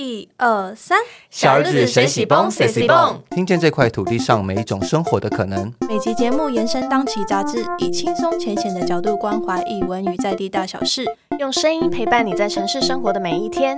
[0.00, 0.96] 一二三，
[1.28, 5.74] 小日子谁喜蹦谁喜蹦，听见这块土地上每一种生活的可能。
[5.88, 11.04] 每集节目延伸当期杂志，以轻松浅显的角度关怀译文与在地大小事，
[11.40, 13.76] 用声音陪伴你在城市生活的每一天。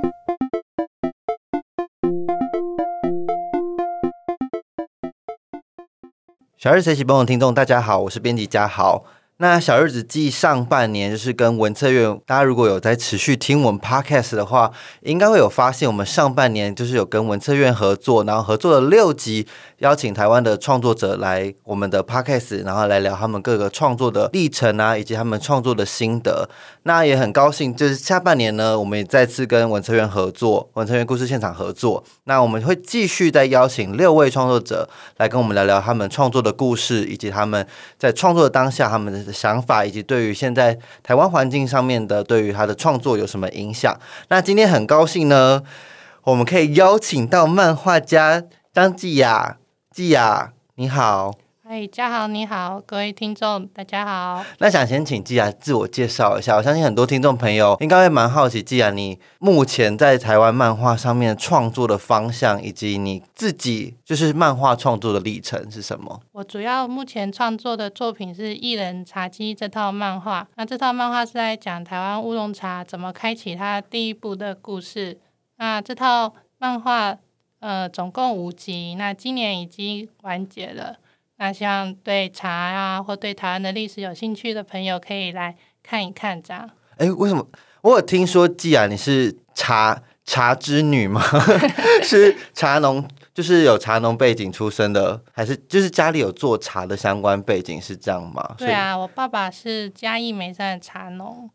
[6.58, 9.04] 小日子谁喜蹦的听众，大家好，我是编辑嘉豪。
[9.42, 14.70] 那小日子记上半年就是跟文策院，大家如果有在持续听我们 podcast 的话，
[15.00, 19.46] 应该会有发现，我们上半年就是有跟文策院合作，然后合作了六集，
[19.78, 26.46] 邀请台湾的创作者来我们的 podcast，然后来聊他们各个创作的历程啊，以及他们创作的心得。
[26.82, 32.04] 那也很高兴，就是下半年呢，我们也再次跟文策院合作，文策院故事现场合作。
[32.24, 37.66] 那我们会继续再邀请六位创作者来跟我们聊聊他们创作的故事，以及他们
[37.98, 39.29] 在创作的当下他们的。
[39.32, 43.98] 想法以及对于现在台湾环境上面的对于他的创作有什么影响？
[44.28, 45.62] 那今天很高兴呢，
[46.24, 49.58] 我们可以邀请到漫画家张继雅，
[49.90, 51.34] 季雅你好。
[51.70, 54.44] 哎，嘉豪你好，各位听众大家好。
[54.58, 66.20] 那想先请季雅自我介绍一下，我相信很多听众朋友应该会蛮好奇，季雅你目前在台湾漫画上面创作的方向，以及你自己就是漫画创作的历程是什么？
[66.32, 70.48] 我主要目前创作的作品是《一人茶几》这套漫画。
[70.56, 75.20] 那这套漫画是在讲台湾乌龙茶怎么开启它第一步的故事。
[75.58, 77.16] 那这套漫画
[77.60, 80.96] 呃总共五集，那今年已经完结了。
[81.40, 86.68] 那希望对茶啊，或对台湾的历史有兴趣的朋友，可以来看一看这样。
[86.98, 87.46] 哎，为什么
[87.80, 91.22] 我有听说，既然你是茶茶之女吗？
[92.04, 93.02] 是茶农，
[93.32, 98.54] 就是有茶农背景出身的，还是就是家里有做茶的相关背景是这样吗？
[98.58, 101.48] 对啊，我爸爸是嘉义梅山的茶农。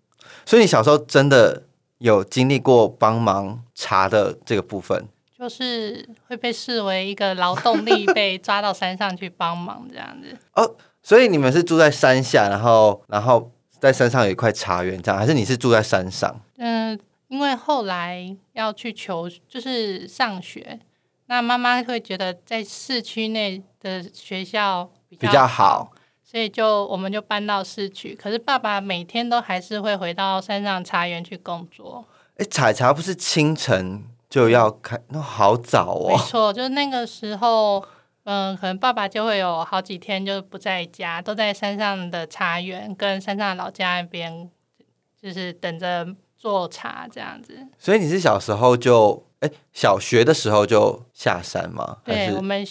[0.47, 1.61] 所以你小时候真的
[1.99, 5.07] 有经历过帮忙茶的这个部分？
[5.45, 10.35] 就是会被视为一个劳动力， 被抓到山上去帮忙这样子。
[10.53, 16.41] 哦，所以你们是住在山下，然后然后在山上有一块茶园这样，还是你是住在山上？
[16.57, 20.79] 嗯，因为后来要去求，就是上学，
[21.27, 24.89] 那妈妈会觉得在市区内的学校
[25.19, 25.91] 比较好，
[26.23, 28.15] 所以就我们就搬到市区。
[28.19, 32.03] 可是爸爸每天都还是会回到山上茶园去工作。
[32.37, 34.05] 哎，采茶不是清晨？
[34.35, 36.09] 就要开，那好早哦。
[36.09, 37.81] 没错，就是那个时候，
[38.25, 44.49] 嗯，可能爸爸就会有好几天就不在家，都在山上的茶园跟山上老家那边，
[45.21, 46.05] 就是等着
[46.37, 47.65] 做茶这样子。
[47.79, 51.99] 所以你是小时候就，哎，小学的时候就下山吗？
[52.03, 52.61] 对，我们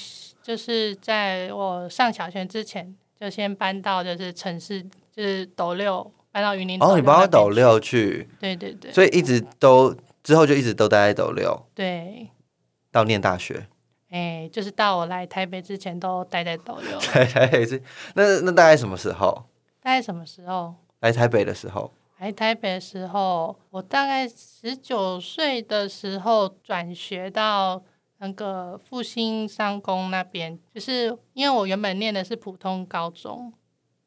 [0.42, 4.82] 就是在我上小学之前，就先搬到就是城市，
[5.16, 6.78] 就是斗六，搬到云林。
[6.82, 8.28] 哦，你搬到斗六去？
[8.38, 8.92] 对对对。
[8.92, 9.96] 所以一直都。
[10.24, 12.30] 之后就一直都待在斗六，对，
[12.90, 13.68] 到念大学，
[14.08, 16.98] 哎，就是到我来台北之前都待在斗六。
[17.14, 17.82] 来台北是
[18.14, 19.44] 那那大概什么时候？
[19.82, 20.74] 大概什么时候？
[21.00, 21.92] 来台北的时候？
[22.18, 27.82] 来台北的时候，我大概十九岁的时候转学到
[28.16, 33.52] 那个复兴商工那边，就是因为我原本念的是普通高中，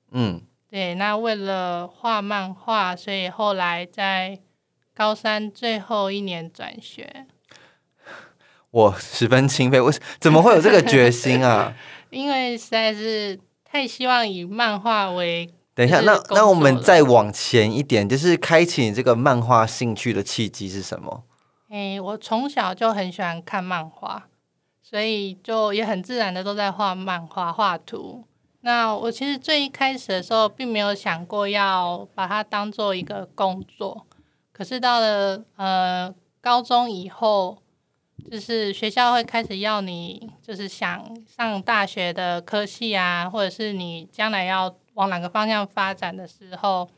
[0.09, 4.39] 嗯，对，那为了画漫画，所以后来在。
[4.97, 7.27] 高三最后一年转学，
[8.71, 9.79] 我十分钦佩。
[9.79, 11.71] 为怎么会有这个决心啊？
[12.09, 15.53] 因为实在是太希望以漫画为。
[15.75, 21.23] 等一下，那那我们再往前一点，就是开启你这个漫画兴趣的契机是什么？
[21.69, 24.23] 哎，我从小就很喜欢看漫画，
[24.81, 28.25] 所以就也很自然的都在画漫画、画图。
[28.61, 34.06] 那我其实最一开始的时候，并没有想过要把它当做一个工作。
[34.57, 37.61] 可是到了呃高中以后，
[38.31, 46.89] 就是学校会开始要你，就是想上大学的科系啊，或者是你将来要往哪个方向发展的时候，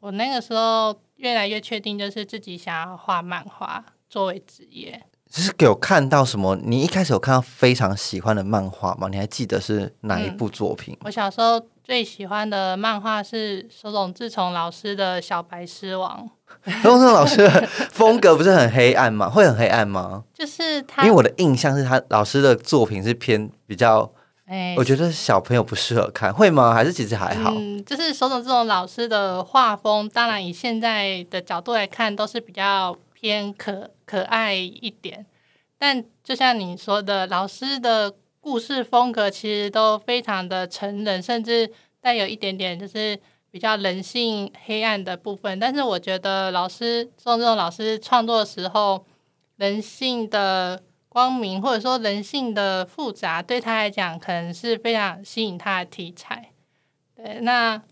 [0.00, 5.04] 我那个时候越来越确定，就是自己想要画漫画作为职业。
[5.30, 6.56] 是有看到什么？
[6.62, 9.08] 你一开始有看到非常喜欢的漫画吗？
[9.10, 10.96] 你还记得是哪一部作品？
[11.04, 16.28] 我小时候最喜欢的漫画是手冢治虫老师的《小白狮王》。
[16.82, 19.28] 手冢老师的风格不是很黑暗吗？
[19.28, 20.22] 会很黑暗吗？
[20.32, 24.10] 就是他，因为我的印象是他老师的作品是偏比较，
[24.46, 26.72] 哎，我觉得小朋友不适合看，会吗？
[26.72, 27.52] 还是其实还好？
[27.54, 32.96] 嗯，就是手冢治虫老师的画风，当然以现在的角度来看，都是比较
[33.26, 33.90] 偏可。
[34.06, 35.26] 可爱一点，
[35.76, 41.68] 但就像你说的，老师的故事风格其实都非常的成人，甚至
[42.00, 43.18] 带有一点点就是
[43.50, 45.58] 比较人性黑暗的部分。
[45.58, 49.04] 但是我觉得老师做这种老师创作的时候，
[49.56, 56.52] 人性的光明，或者说人性的复杂，对他来讲可能是非常吸引他的题材。
[57.16, 57.82] 对，那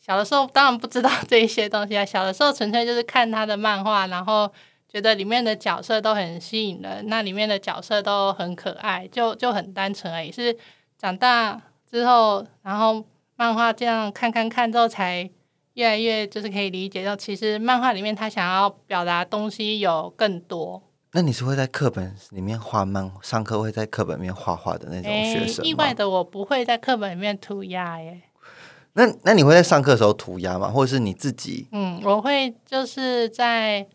[0.00, 4.48] 小的时候当然不知道 这一些东西啊，小的时候纯粹就是看他的漫画，然后
[4.88, 10.30] 觉得里面的角色都很吸引人，那里面的角色都很可爱，就就很单纯而已。
[10.30, 10.56] 是
[10.98, 11.60] 长大
[11.90, 13.04] 之后，然后
[13.36, 15.28] 漫画这样看看看之后，才
[15.74, 20.82] 越来越就是可以理解到，其实漫画里面他想要表达东西有更多。
[21.12, 25.68] 那你是会在课本里面画漫，上课会在课本里面画画的那种学生吗？
[25.68, 28.22] 意外的，我不会在课本里面涂鸦耶。
[28.92, 30.68] 那那你会在上课的时候涂鸦吗？
[30.68, 31.68] 或者是你自己？
[31.72, 33.86] 嗯，我会就是在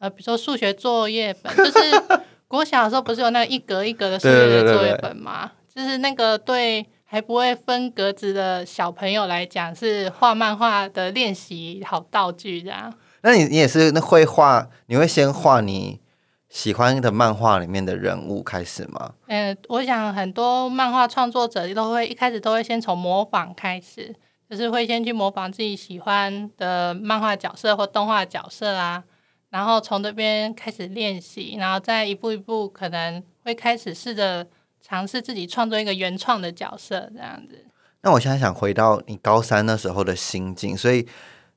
[0.00, 2.02] 呃，比如说数学作业本，就是
[2.48, 5.52] 国小的时候不是有那个一格一格的数学作业本吗？
[5.72, 12.92] 就是那个对还不会分格子的小朋友来讲，是画漫画的练习好道具这样。
[13.20, 14.66] 那你你也是那会画？
[14.86, 16.00] 你会先画你？
[16.48, 19.12] 喜欢的漫画里面的人物开始吗？
[19.28, 24.12] 嗯，我想很多漫画创作者都会一开始都会先从模仿开始，
[24.50, 29.04] 就是会先去模仿自己喜欢的漫画角色或动画角色啊，
[29.50, 34.46] 然后从这边开始练习，然后再一步一步可能会开始试着
[34.80, 37.66] 尝试自己创作一个原创的角色这样子。
[38.00, 41.06] 那我现在想回到你高三那时候的心境，所以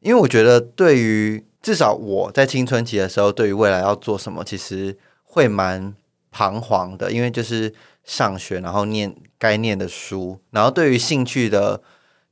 [0.02, 1.46] 因为我觉得对于。
[1.64, 5.96] 至少我在青春期的时候，对于未来要做什么，其实会蛮
[6.30, 7.74] 彷徨的，因为就是
[8.04, 11.82] 上学，然后念该念的书，然后对于兴趣的，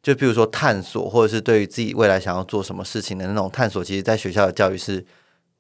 [0.04, 5.06] 就比如说探索，或者是对于自己未来想要做什么事情的那种探索，其实在学校的教育是，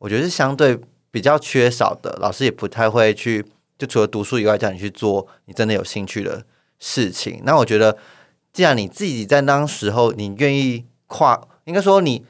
[0.01, 0.77] 我觉得是相对
[1.09, 3.45] 比较缺少的，老师也不太会去，
[3.77, 6.43] 就除了读书以外，叫你去做你真的有兴趣的
[6.77, 7.41] 事情。
[7.45, 7.97] 那我觉得，
[8.51, 12.25] 既然你自己在当时候，你愿意跨，应该说你。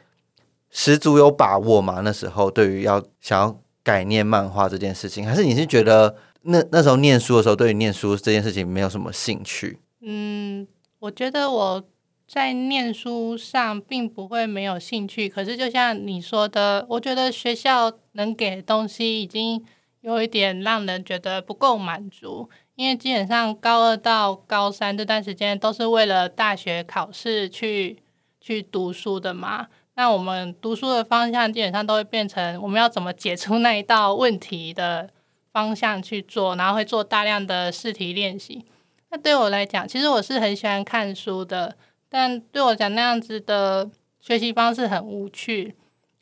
[0.74, 2.00] 十足有把握嘛？
[2.00, 9.80] 那时候对于要想要改念漫画这件事情，还是你是觉得那那时候念书的时候，对于念书这件事情没有什么兴趣？
[10.00, 10.66] 嗯，
[11.00, 11.84] 我觉得我
[12.34, 19.62] 在念书上并不会没有兴趣，可是就像你说的，我觉得学校能给东西已经
[20.00, 27.98] 有一点让人觉得不够满足，因为基本上高二到高三这段时间都是为了大学考试去
[28.40, 29.68] 去读书的嘛。
[29.96, 35.10] 那我们读书的方向基本上都会变成我们要怎么解出那一道问题的
[35.52, 38.64] 方向去做，然后会做大量的试题练习。
[39.10, 41.76] 那对我来讲，其实我是很喜欢看书的，
[42.12, 45.74] 但对我讲那样子的学习方式很无趣，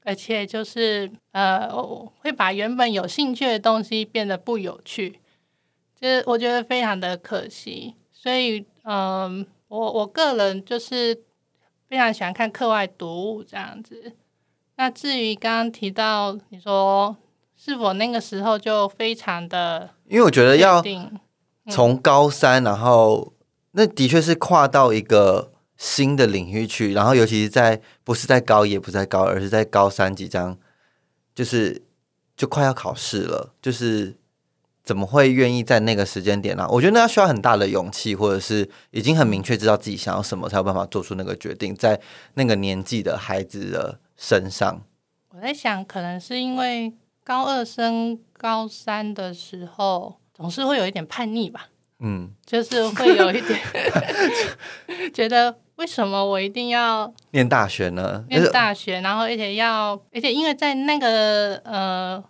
[0.04, 1.68] 而且就是呃，
[2.22, 5.20] 会把原本有兴趣的东西变得不有趣，
[6.00, 7.96] 就是我觉得非常的可惜。
[8.14, 11.24] 所以，嗯，我我个人就是。
[11.90, 14.14] 非常喜欢看课外读物这样子。
[14.76, 17.18] 那至于刚刚提到你说
[17.58, 20.84] 是否那个时候就非常的，因为我觉得要
[21.72, 23.34] 从高三，然后
[23.72, 30.56] 那的确是跨到一个新的领域去，然后尤其是在不是在高一，也不在高二，而是在高三即将
[31.34, 31.82] 就是
[32.38, 34.16] 就快要考试了，就是。
[34.82, 36.68] 怎么会愿意在那个时间点呢？
[36.68, 41.76] 我觉得那需要很大的勇气，或者是已经很明确知道自己想要什么，才有办法做出那个决定。
[41.76, 42.02] 在
[42.34, 44.82] 那个年纪的孩子的身上，
[45.30, 46.92] 我在想，可能是因为
[47.24, 51.68] 高二升高三的时候，总是会有一点叛逆吧。
[52.00, 53.60] 嗯，就是会有一点
[55.14, 58.26] 觉得，为什么我一定要念大学呢？
[58.30, 62.24] 念大学，然后而且要，而且因为在那个呃，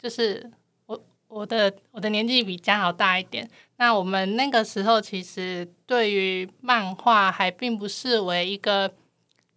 [0.00, 0.50] 就是。
[0.86, 8.90] 我我的我的年纪比嘉豪大一点，那我们那个时候其实对于漫画还并不视为一个，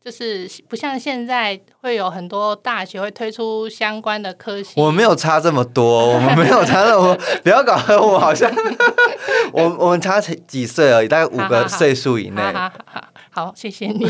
[0.02, 4.80] 就是不像现在会有很多大学会推出相关的科系。
[4.80, 8.50] 我没有差这么多，我们没有差那么， 不要搞得我好像
[9.52, 12.42] 我我们差几岁而已，大概五个岁数以内。
[12.42, 13.08] 好好好，
[13.56, 14.06] 谢谢你。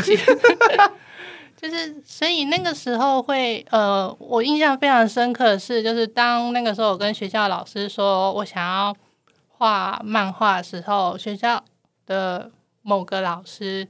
[1.56, 8.94] 就是，所以那个时候会，呃，我印象非常深刻的是，就是当那个时候我跟学校老师说我想要
[9.48, 11.64] 画漫画的时候，学校
[12.04, 12.50] 的
[12.82, 13.88] 某个老师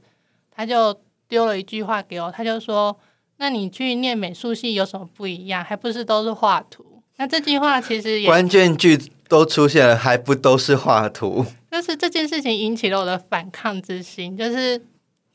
[0.49, 2.97] 他就丢了一句话给我，他就说
[3.35, 5.61] ：“那你去念美术系有什么不一样？
[5.61, 11.45] 还不是都是画图？”那这句话其实也关键句都出现了，还不都是画图？
[11.69, 14.81] 就是这件事情引起了我的反抗之心，就是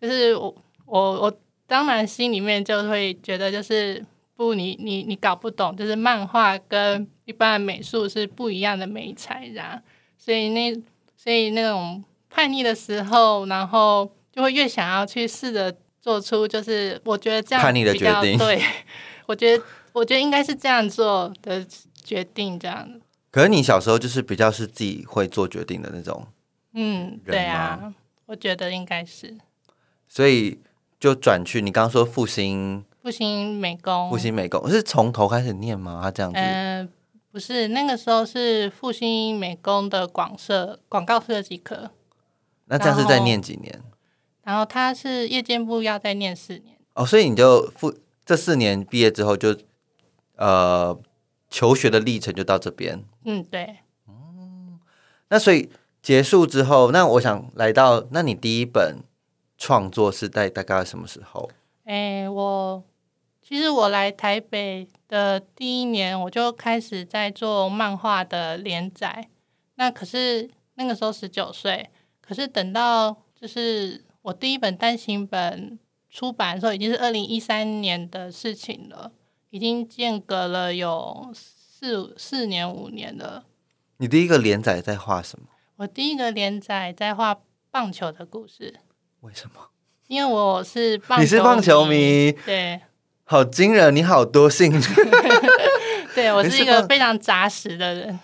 [0.03, 0.55] 就是我
[0.85, 1.39] 我我。
[1.65, 4.05] 当然，心里面就会觉得，就是
[4.37, 9.83] 不，你你你搞不懂，就是漫画跟一般的美术是不一样的美材，这样，
[10.19, 10.75] 所以那
[11.17, 18.61] 所以那种叛逆的时候，然后就会越想要去试着做出，就是我觉得这样叛逆的决定，对，
[19.25, 21.65] 我觉得我觉得应该是这样做的
[22.05, 23.01] 决定，这样。
[23.31, 26.27] 可是你小时候就是比较是自己会做决定的那种，
[26.75, 27.95] 嗯，对啊，
[28.27, 29.35] 我觉得应该是
[30.15, 30.59] 所以
[31.01, 34.11] 就转去你刚刚说复兴复兴美工。
[34.11, 36.01] 复兴美工是从头开始念吗？
[36.03, 36.87] 他这样子，嗯、
[37.31, 41.91] 不是，那个时候是复兴美工的广设广告设计科，
[42.67, 43.83] 那这样是在念几年？
[44.43, 46.77] 然后他是夜间部要再念四年。
[46.93, 47.95] 哦，所以你就复
[48.27, 49.57] 这四年毕业之后就
[50.37, 50.95] 呃
[51.49, 53.03] 求学的历程就到这边。
[53.25, 53.79] 嗯，对，
[55.31, 55.71] 那所以
[56.03, 58.99] 结束之后，那我想来到，那你第一本
[59.63, 61.49] 创作是在大概什么时候？
[61.85, 62.83] 哎，我
[63.41, 69.29] 其实我来台北的第一年，我就开始在做漫画的连载。
[69.77, 71.89] 那可是那个时候十九岁，
[72.21, 75.79] 可是等到就是我第一本单行本
[76.11, 79.13] 出版的时候，已经是二零一三年的事情了，
[79.51, 83.45] 已经间隔了有四四年五年了。
[83.99, 85.47] 你第一个连载在画什么？
[85.77, 87.41] 我第一个连载在画
[87.71, 88.81] 棒球的故事，
[89.23, 89.61] 为什么？
[90.07, 92.81] 因为我是棒你是棒球迷，对。
[93.25, 93.97] 好惊人！
[93.97, 94.93] 你好多兴趣，
[96.15, 98.21] 对我是一个非常扎实的人，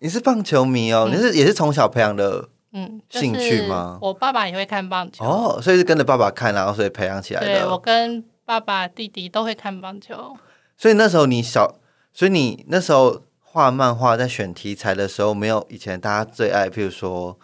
[0.00, 7.76] 你是棒球迷哦，你是也是从小培养的嗯，兴趣吗我爸爸也会看棒球，哦，所以是跟着爸爸看，然后所以培养起来对我。
[7.76, 10.36] 跟爸爸、弟弟都会看棒球。
[10.76, 11.80] 所以那时候你小，
[12.12, 17.36] 所以你那时候画漫画在选题材的时候，没有以前大家最爱，譬如说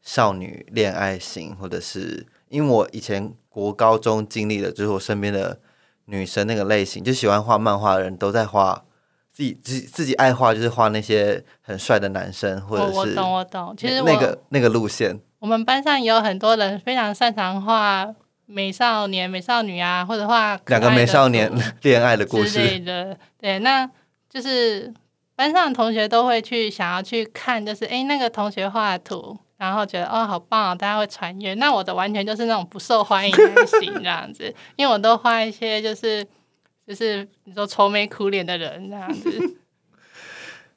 [0.00, 5.58] 少女恋爱型，或者是因为我以前国高中经历的，就是我身边的
[6.06, 8.84] 女生那个类型，就喜欢画漫画的人都在画
[9.32, 13.74] 自己自己自己爱画，就是画那些很帅的男生，或者是我我懂，我懂。
[13.76, 15.18] 其实、那个那个路线。
[15.40, 18.14] 我们班上也有很多人非常擅长画
[18.46, 23.18] 美少年、美少女啊，或者画可两个美少年图恋爱的故之类事，的。
[23.38, 23.88] 对，那
[24.30, 24.92] 就是
[25.34, 31.54] 班上的同学都会去想要去看，就是哎那个同学画的图，然后觉得哦好棒哦，大家会传阅。
[31.54, 36.26] 那我的完全就是那种不受欢迎类型这样子，因为我都画一些就是
[36.86, 39.56] 就是你说愁眉苦脸的人这样子。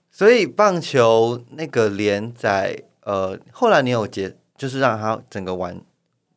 [0.10, 5.80] 所以棒球那个连载，呃，后来你有结，就是让它整个完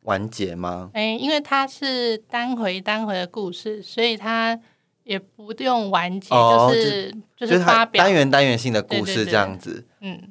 [0.03, 0.91] 完结吗？
[0.93, 4.59] 哎，因为它是单回单回的故事，所以它
[5.03, 10.29] 也不用完结，哦就是就就是它发表单元单元性的故事这样子，嗯。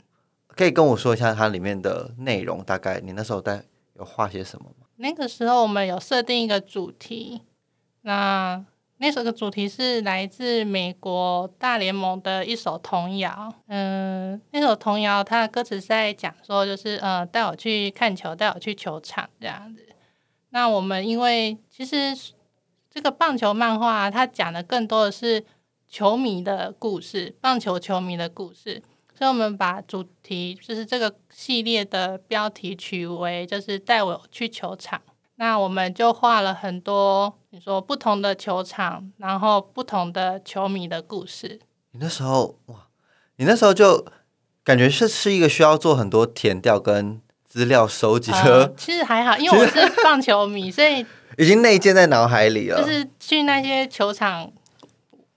[0.60, 3.64] 可以跟我说一下它里面的内容，大概你那时候在
[3.94, 4.86] 有画些什么吗？
[4.96, 7.40] 那个时候我们有设定一个主题，
[8.02, 8.62] 那
[8.98, 13.50] 那首的主题是来自美国大联盟的一首童谣。
[13.68, 19.88] 嗯，那首童谣它的歌词在讲说，就是呃，带我去看球，带我去球场这样子。
[20.50, 22.14] 那我们因为其实
[22.90, 25.42] 这个棒球漫画、它讲的更多的是
[25.88, 28.82] 球迷的故事，棒球球迷的故事。
[29.20, 34.98] 所以我们把主题就是这个系列的标题取为就是带我去球场。
[35.34, 41.60] 那我们就画了很多你说不同的球场，然后不同的球迷的故事。
[41.90, 42.86] 你那时候哇，
[43.36, 44.06] 你那时候就
[44.64, 48.32] 感觉是是一个需要做很多填调跟资料收集
[48.74, 51.04] 其实还好，因为我是棒球迷，所以
[51.36, 52.82] 已经内建在脑海里了。
[52.82, 54.50] 就是去那些球场，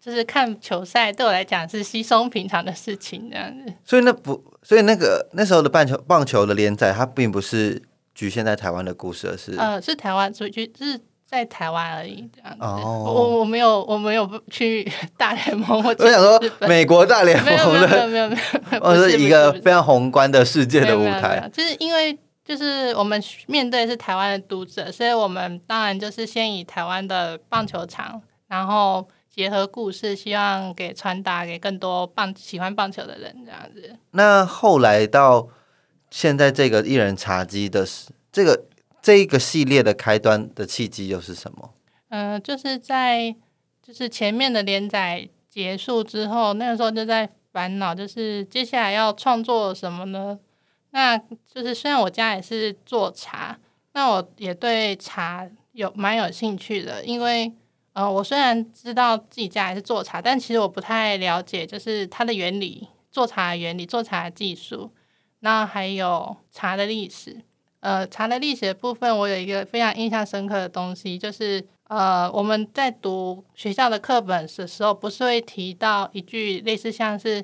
[0.03, 3.73] 就是看球赛，对我来讲是稀松平常的事情，这样子。
[3.85, 7.81] 所以那不，所以那个那时候的棒球棒球的连载，它并不是
[8.13, 12.65] 局限在台湾的故事，而是、呃，是台湾，所以就是在台湾而已，这样子。
[12.65, 17.45] 哦我我没有我没有去 大联盟我想说美国大联盟
[17.79, 18.35] 的没有，没有没
[18.75, 21.49] 有， 哦，不是是一个非常宏观的世界的舞台。
[21.53, 33.97] 就是因为就是我们面对的是台湾的读者，所以我们当然就是先以台湾的棒球场，然后结合故事，希望给传达给更多棒喜欢棒球的人这样子。
[34.11, 35.49] 那后来到
[36.11, 38.65] 现在这个艺人茶几的时这个
[39.01, 41.73] 这一个系列的开端的契机又是什么？
[42.09, 43.35] 嗯、就是在
[43.81, 50.37] 就是前面的连载结束之后，那个时候就在烦恼，就是接下来要创作什么呢？
[50.91, 53.57] 那就是虽然我家也是做茶，
[53.93, 57.51] 那我也对茶有蛮有兴趣的，因为
[57.93, 64.91] 呃，我虽然知道自己家也是做茶，但其实我不太了解，就是它的原理，做茶原理，做茶技术，
[65.41, 67.41] 那还有茶的历史。
[67.81, 77.43] 呃，茶的历史的部分，我有一个非常印象深刻的东西，就是呃，我们在读学校的课本的时候，不是会提到一句类似像是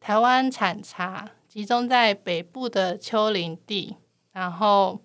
[0.00, 3.96] 台湾产茶集中在北部的丘陵地，
[4.32, 5.00] 然后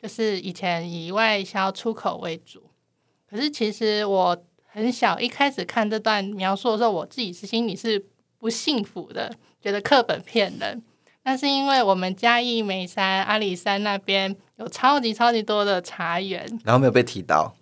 [0.00, 2.69] 就是以前以外销出口为主。
[3.30, 8.04] 可是其实我很小一开始看这段描述的时候，我自己是心里是
[8.38, 9.32] 不幸福的，
[9.62, 10.82] 觉得课本骗人。
[11.22, 17.54] 那是因为我们嘉义梅山、阿里山那边有超级超级多的茶园，然后没有被提到。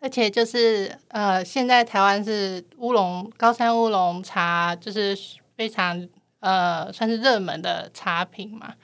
[0.00, 5.16] 而且就是呃，现在台湾是乌龙高山乌龙茶，就是
[5.56, 6.06] 非常
[6.40, 8.74] 呃算是热门的茶品嘛。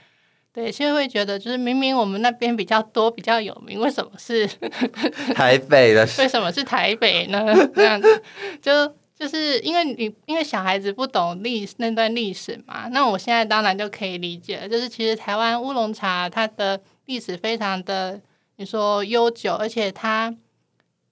[0.54, 4.46] 对，现在会觉得就是明明我们那边比较多、比较有名，为什么是
[5.34, 6.06] 台北的？
[6.18, 7.42] 为什么是台北呢？
[7.74, 8.22] 这样子
[8.60, 12.86] 就就是因为你因为小孩子不懂历那段历史嘛。
[12.88, 18.20] 那我现在当然就可以理解了，就是其实台湾乌龙茶它的历史非常的
[18.56, 20.36] 你说悠久，而且它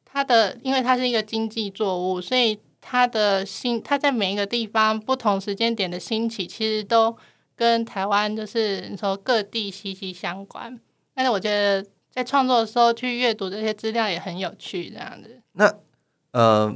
[0.04, 7.16] 它的因为它是一个经济作物，所以它的兴它在每一个地方不同时间点的兴起，其实都。
[7.60, 10.80] 跟台湾就是你说各地息息相关，
[11.14, 15.42] 但是我觉得在创作的时候去阅读这些资料也很有趣，这样子。
[15.52, 15.70] 那
[16.30, 16.74] 呃，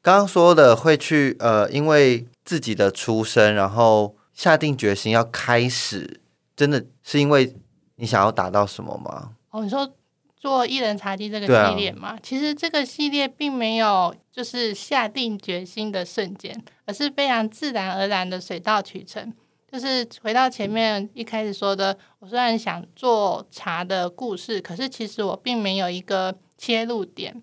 [0.00, 6.20] 刚刚说的会去呃，因为自己的出身，然后下定决心要开始，
[6.54, 7.56] 真的是因为
[7.96, 9.32] 你想要达到什么吗？
[9.50, 9.92] 哦，你说
[10.36, 12.16] 做艺人茶几这个系列嘛？
[12.22, 19.34] 其实这个系列并没有就是下定决心的瞬间，而是非常自然而然的水到渠成。
[19.72, 27.42] 就是回到前面一开始说的，我虽然想做茶的故事，可是其实我并没有一个切入点，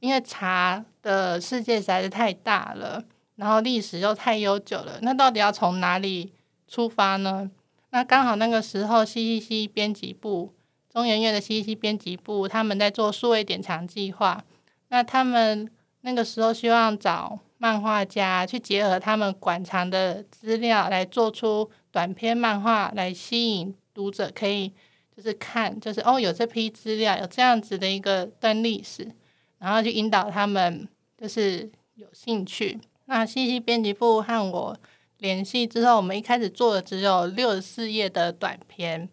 [0.00, 3.04] 因为茶的世界实在是太大了，
[3.34, 6.32] 然后历史又太悠久了，那到底要从哪里
[6.66, 7.50] 出发呢？
[7.90, 10.54] 那刚好那个时候，CCC 编辑部
[10.90, 14.42] 中研院的 CCC 编辑部他们在做数位典藏计划，
[14.88, 17.38] 那他们那个时候希望找。
[17.58, 24.72] 漫画家去结合他们馆藏的资料来做出短篇漫画，来吸引读者可以
[25.16, 29.10] 就是看，就是哦有这批资料，有这样子的一个段历史，
[29.58, 30.86] 然后去引导他们
[31.16, 32.78] 就是有兴趣。
[33.06, 34.76] 那信息编辑部和我
[35.18, 39.08] 联系之后，我们一开始做的只有六十四页的短篇。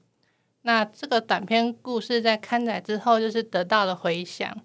[0.63, 4.57] 那这个短篇故事在刊载之后，就是得到了回响。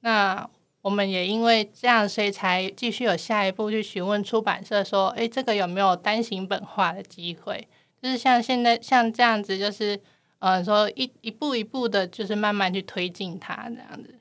[0.00, 0.48] 那
[0.86, 7.66] 我们也因为这样，所以才继续有下一步去询问出版社说：“哎，这个有没有单行本化的机会？
[8.00, 10.00] 就是像现在像这样子，就是
[10.38, 14.14] 嗯，说一一步一步的，就是慢慢去推进它这样子。”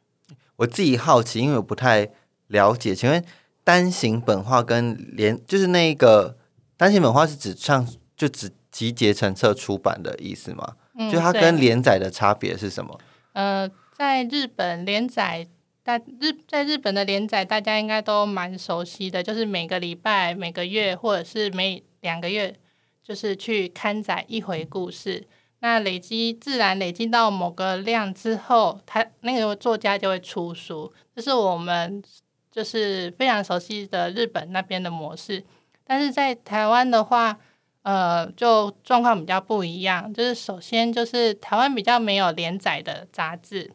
[0.57, 2.09] 我自己好奇，因为我不太
[2.47, 3.23] 了解，请问
[3.63, 6.35] 单行本化跟连就是那个
[6.77, 10.73] 单行本化是指上就只集结成册出版的意思吗？
[11.11, 12.99] 就它跟连载的差别是什么？
[13.33, 15.45] 呃，在日本连载。
[15.85, 22.55] 在日在日本的连载，大家应该都蛮熟悉的，就是每个礼拜、每个月或者是每两个月，
[23.03, 25.27] 就是去刊载一回故事。
[25.59, 30.91] 那累积自然累积到某个量之后，他那个作家就会出书。
[31.15, 32.03] 这是我们
[32.51, 35.43] 就是非常熟悉的日本那边的模式。
[35.83, 37.37] 但是在台湾的话，
[37.83, 40.11] 呃，就状况比较不一样。
[40.11, 43.71] 就是首先就是台湾比较没有连载的杂志。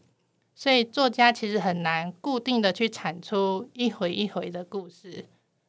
[0.61, 5.25] 所以作家其实很难固定的去产出一回一回的故事，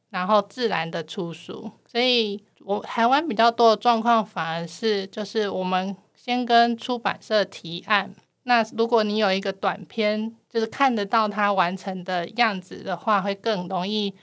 [0.10, 1.72] 然后自然的出书。
[1.88, 8.14] 所以我台湾比较多的状况，反而是就是我们先跟出版社提案。
[8.44, 14.14] 那如果你有一个短篇，就是看得到它完成的样子的话，会更容易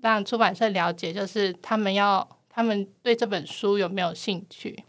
[0.00, 4.82] 让出版社了解，就是他们要他们对这本书有没有兴趣。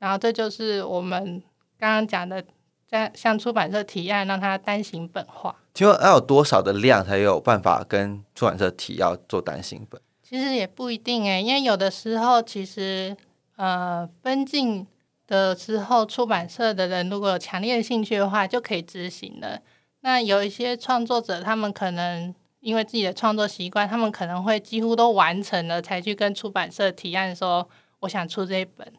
[0.00, 1.42] 然后这就是我们
[1.78, 2.44] 刚刚讲的。
[2.88, 5.56] 在向出版社提案，让它单行本化。
[5.74, 10.00] 请问要有多少的量才有办法跟出版社提要做单行本？
[10.22, 13.16] 其实也不一定哎，因为有的时候其实
[13.56, 14.86] 呃分镜
[15.26, 19.60] 的时候，出版社的人如果有强烈的兴趣的话，就可以执行了。
[20.00, 27.68] 那有一些创作者，他们可能因为自己的创作习惯，他们可能会几乎都完成了，才去跟出版社提案说
[28.00, 28.90] 我想出这一本。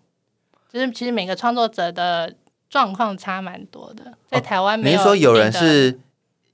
[0.71, 2.35] 就是其实每个创作者的。
[2.69, 5.99] 状况差蛮多的，在台湾没说有人是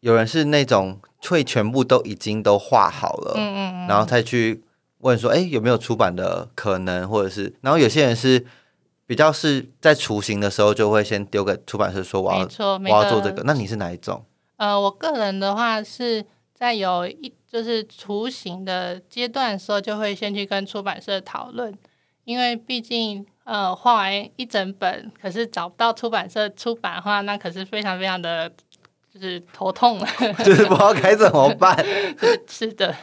[0.02, 4.64] 有人是那种会全部都已经都画好了，嗯嗯，然后再去
[5.00, 8.46] 问说，哎，有没有出版的可能，或者是，然后有些人是
[9.08, 13.42] 比较是在雏形的时候就会先丢给出版社说，我要我要做这个。
[13.44, 14.24] 那你是哪一种？
[14.58, 16.24] 呃，我个人的话是
[16.54, 21.74] 在有一就是雏形的阶段的时候，就会先去跟出版社讨论，
[22.26, 23.26] 因为毕竟。
[23.44, 28.50] 呃，画完一整本，可是找不到出版社出版的话，那可是非常非常的，
[29.14, 30.08] 就是头痛了，
[30.46, 31.78] 就是不知道该怎么办。
[32.48, 32.96] 是的，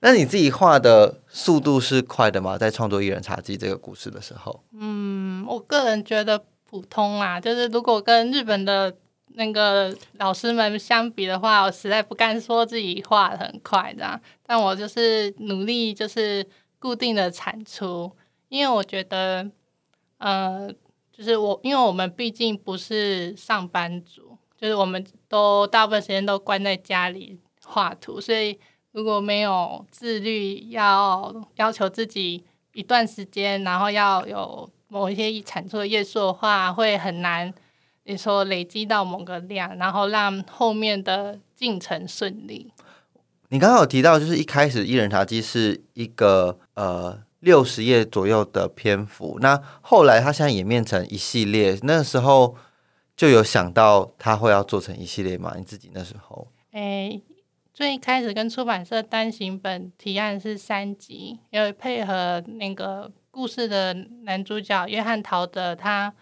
[0.00, 2.58] 那你自己画的速度是快的吗？
[2.58, 4.64] 在创作《一人茶几》这个故事的时候？
[4.76, 8.92] 嗯，我个人觉得普通啦，就是如果跟日本的
[9.34, 16.44] 那个老师们相比的话，我实在不敢说自己画的很快这样，但我就是努力，就是。
[16.82, 18.10] 固定的产出，
[18.52, 19.50] 因为我觉得，
[20.18, 20.70] 呃，
[21.10, 28.58] 就是我，因为我们毕竟不是上班族，就是我们都大部分时间都关在家里画图，所以
[28.90, 37.50] 如果没有自律，要要求自己一段时间，然后要有某一些产出的页数的话，会很难。
[38.04, 42.70] 你说累积到某个量，然后让后面的进程顺利。
[43.48, 52.56] 你刚刚有提到，就是一开始《一人茶几》是一个呃六十页左右的篇幅，那后来它现在演变成一系列，那时候
[53.16, 55.54] 就有想到它会要做成一系列吗？
[55.58, 56.46] 你自己那时候？
[56.70, 57.20] 诶，
[57.74, 66.14] 最开始跟出版社单行本提案是三集，因为配合那个故事的男主角约翰陶德他。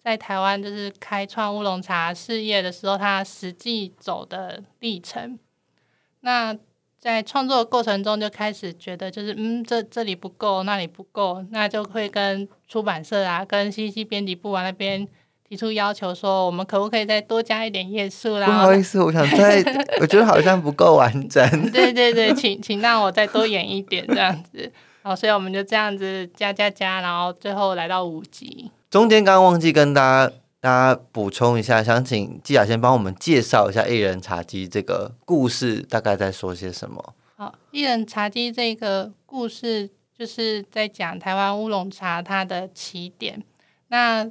[0.00, 5.38] 在台湾就是开创乌龙茶事业的时候，他实际走的历程。
[6.20, 6.56] 那
[7.00, 15.06] 在创作的过程中，就开始觉得就是嗯，这这里不够，那里不够，那就会跟出版社啊，跟西西编辑部啊那边
[15.48, 18.46] 提出要求，说我们可不可以再多加一点页数啦？
[18.46, 19.62] 不好意思，我想再，
[20.00, 21.42] 我觉得好像不够完整。
[21.70, 24.70] 对对对，请请让我再多演一点这样子。
[25.02, 28.70] 好，所以我们就这样子加加加，然后最后来到五集。
[28.90, 37.14] 中间刚刚忘记跟大家大家补充一下，想请季雅先帮我们介绍一下《一人茶几》这个故事，大概在说些什么？
[37.36, 43.40] 好，《一人茶几》这个故事就是在讲台湾乌龙茶它的起点。
[43.86, 44.28] 那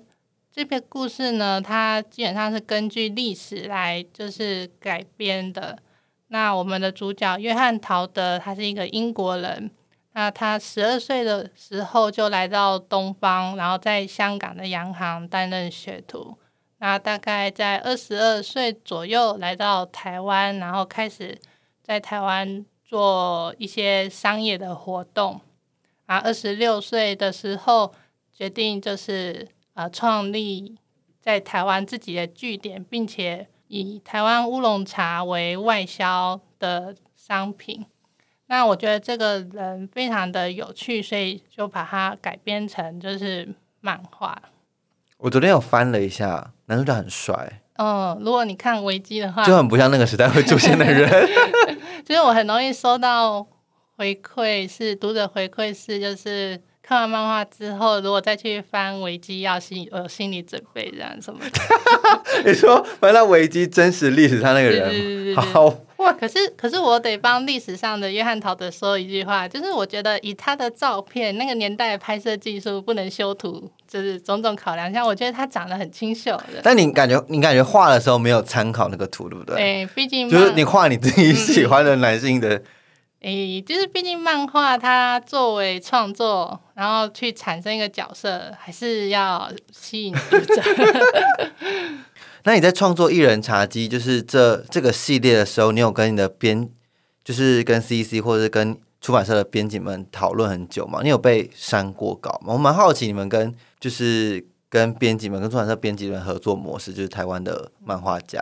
[0.52, 5.80] 这篇故事呢，它基本上是根据历史来就是改编的。
[6.28, 9.72] 那我们的主角约翰陶德，他是一个英国人。
[10.18, 16.36] 那他十二岁的时候就来到东方，然后在香港的洋行担任学徒。
[16.80, 21.40] 那大概在二十二岁左右来到台湾，然后开始
[21.84, 25.40] 在台湾做一些商业的活动。
[26.08, 27.94] 啊，二十六岁的时候
[28.34, 30.80] 决定就是呃创立
[31.22, 37.86] 在台湾自己的据点，并且以台湾乌龙茶为外销的商品。
[38.50, 43.48] 那我觉得这个人非常的有趣，所以就把它改编成就是
[43.82, 44.42] 漫画。
[45.18, 47.62] 我昨天有翻了一下，男主角很帅。
[47.78, 51.28] 嗯，如果你看维基的话，就很不像那个时代会出现的人。
[52.06, 53.46] 就是我很容易收到
[53.98, 62.44] 回馈，是读者回馈是，就是看完漫画之后，如果再去翻维基，要心有心理准备这样什么的。
[62.50, 65.74] 你说翻到维基真实历史上那个人，好。
[66.20, 74.92] 可是，可是我得帮历史上的约翰陶德说一句话，就是我觉得以他的照片，那个年代的拍摄技术不能修图，就是种种考量。
[74.94, 76.62] 像我觉得他长得很清秀的。
[76.64, 79.56] 但你感觉，你感觉画的时候没有参考那个图，对不对？
[79.56, 82.62] 对，毕竟就是你画你自己喜欢的男性的。
[83.22, 90.62] 诶，就是毕竟漫画它作为创作，然后去产生一个角色，还是要吸引读者。
[92.48, 96.70] 那你在创作《一人茶几》就是这这个系列的时候，你有跟你的编，
[97.22, 101.02] 就是跟 C C 或者是跟出版社的编辑们讨论很久吗？
[101.04, 102.54] 你有被删过稿吗？
[102.54, 108.42] 我蛮好奇你们跟就是跟编辑们、跟出版社编辑们合作模式，就是台湾的漫画家。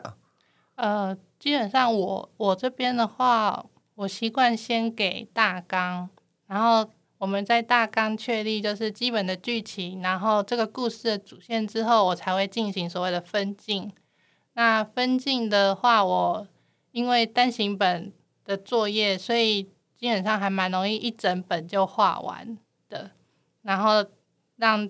[0.75, 3.65] 呃，基本上我我这边的话，
[3.95, 6.07] 我习惯先给大纲，
[6.45, 6.87] 然后
[7.17, 13.91] 我们在大纲确立就是基本的剧情，然后这个故事的主线之后，我才会进行所谓的分镜。
[14.53, 16.47] 那分镜的话，我
[16.91, 18.11] 因为单行本
[18.43, 19.63] 的作业，所以
[19.97, 22.57] 基本上还蛮容易一整本就画完
[22.89, 23.11] 的。
[23.61, 24.05] 然后
[24.57, 24.89] 让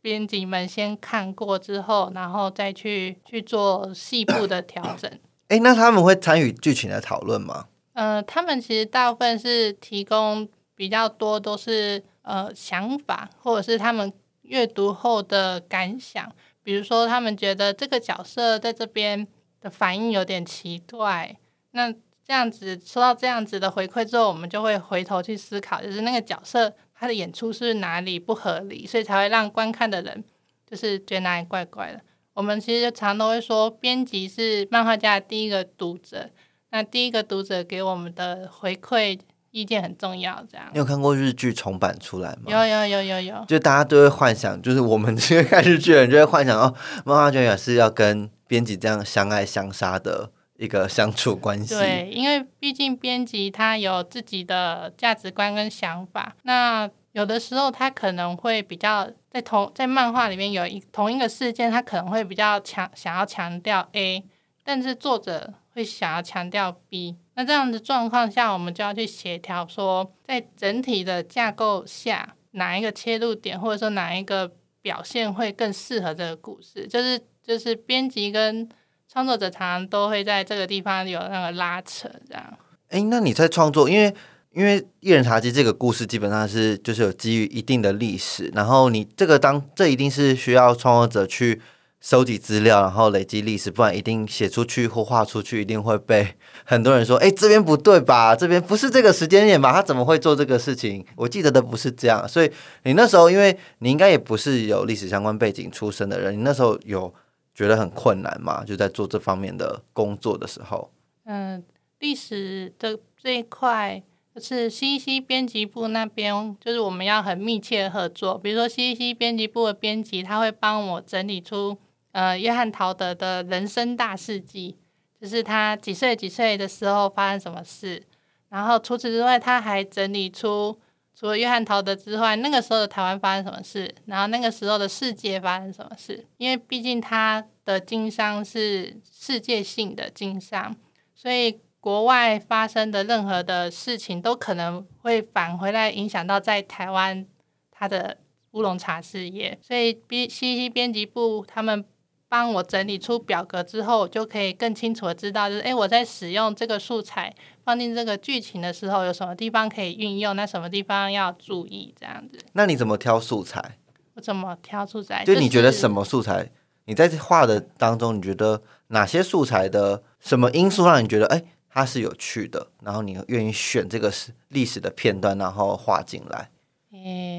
[0.00, 5.10] 编辑们先看过之后，然后再去去做细部的调整。
[5.48, 7.66] 哎，那他们会参与剧情的讨论吗？
[7.92, 10.48] 呃，他们其实大部分是提供
[10.80, 16.32] 比较多，都是呃想法，或者是他们阅读后的感想。
[16.62, 19.28] 比如说，他们觉得这个角色在这边
[19.60, 21.36] 的反应有点奇怪，
[21.72, 30.24] 那这样子收到这样子的回馈之后，我们就会回头去思考，就是那个角色他的演出是哪里不合理，所以才会让观看的人
[30.66, 32.00] 就是觉得哪里怪怪的。
[32.32, 36.30] 我们其实常都会说，编辑是漫画家的第一个读者，
[36.70, 39.20] 那第一个读者给我们的回馈。
[39.50, 40.66] 意见很重要，这样。
[40.72, 42.44] 你有看过日剧重版出来吗？
[42.46, 43.44] 有有有有有。
[43.46, 51.74] 就大家都会幻想，就是我们这 些看日剧的人就会幻想哦，漫画家也是要跟编辑这样相爱相杀的一个相处关系。
[51.74, 64.24] 对，因为毕竟编辑他有自己的价值观跟想法，那有的时候他可能会比较在同在漫画里面有一同一个事件，他可能会比较强想要强调 A，
[64.62, 67.16] 但是作者会想要强调 B。
[67.34, 74.52] 那这样的状况下，我们就要去协调说，在整体的架构下，哪一个切入点，或者说哪一个
[74.82, 76.86] 表现会更适合这个故事。
[76.86, 78.68] 就是就是编辑跟
[79.10, 82.58] 创作者常常都会在这个地方有那个拉扯，这样。
[82.88, 84.14] 哎，那你在创作，因为
[84.52, 91.62] 因为《一人茶几》这个故事基本上是就是有基于一定的历史，然后你这个当这一定是需要创作者去。
[92.00, 96.34] 收集资料，然后累积历史，不然一定写出去或画出去，一定会被
[96.64, 98.34] 很多人说：“哎，这边不对吧？
[98.34, 99.70] 这边不是这个时间点吧？
[99.70, 102.50] 他怎么会做这个事情？”我记得的不是这样，所以
[102.84, 107.12] 你那时候，因为你应该也不是有历史相关背景出身的人，你那时候有
[107.54, 108.64] 觉得很困难吗？
[108.64, 110.90] 就在做这方面的工作的时候。
[111.26, 111.62] 嗯，
[111.98, 114.02] 历史的这一块
[114.40, 118.38] 是 C C 编辑部那边，就是我们要很密切合作。
[118.38, 121.76] 比如说 C C 编辑部的编辑，他会帮我整理出。
[122.12, 124.76] 呃，约翰陶德的人生大事记，
[125.20, 128.02] 就是他几岁几岁的时候发生什么事。
[128.48, 130.76] 然后除此之外，他还整理出
[131.14, 136.26] 除了约翰陶德之外，那个时候的台湾发生什么事，然后那个时候的世界发生什么事。
[136.38, 140.74] 因为毕竟他的经商是世界性的经商，
[141.14, 147.24] 所以国外发生的任何的事情都可能会返回来影响到在台湾
[147.70, 148.18] 他的
[148.50, 149.56] 乌龙茶事业。
[149.62, 151.84] 所以 B C C 编辑部他们。
[152.30, 162.38] 帮我整理出表格之后，就可以更清楚的知道，就是哎，我在使用这个素材放进这个剧情的时候，有什么地方可以运用，那什么地方要注意，这样子。
[162.52, 163.78] 那你怎么挑素材？
[164.14, 165.24] 我怎么挑素材？
[165.24, 166.52] 就你觉得什么素材？
[166.84, 176.48] 你在画的当中，你觉得哪些素材的什么因素让你觉得哎，它是有趣的，然后你愿意选这个是历史的片段，然后画进来？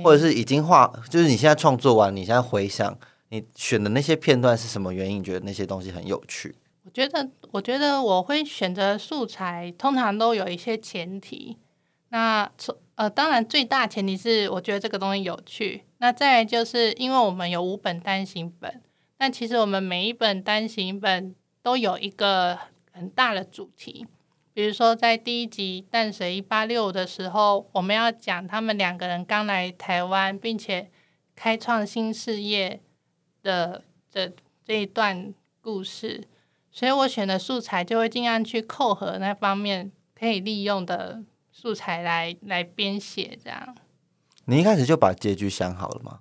[0.04, 3.00] 或者是已经画，就是你现在创作完，你现在回想。
[3.32, 5.24] 你选的那些片段是什么原因？
[5.24, 6.54] 觉得那些东西很有趣？
[6.84, 11.58] 我觉得，我觉得我会选择素材，通常都有一些前提。
[12.10, 12.52] 那
[12.96, 15.84] 呃，当然最大前提是我觉得这个东西有趣。
[16.00, 18.82] 那再就是因为我们有五本单行本，
[19.18, 22.60] 但其实我们每一本单行本都有一个
[22.92, 24.06] 很大的主题。
[24.54, 30.92] 比如说在第一集《淡水一八六》的时候，我们要讲他们两个人刚来台湾，并且
[31.34, 32.82] 开创新事业。
[33.42, 34.32] 的这
[34.64, 36.28] 这一段故事，
[36.72, 43.38] 所以我选的素材就会尽量去扣合那方面可以利用的素材来来编写。
[43.44, 43.76] 这样，
[44.46, 46.20] 你一开始就把结局想好了吗？